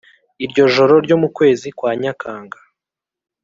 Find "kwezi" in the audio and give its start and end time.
1.37-1.67